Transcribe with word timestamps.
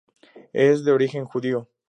Es 0.53 0.83
de 0.83 0.91
origen 0.93 1.25
judío. 1.25 1.69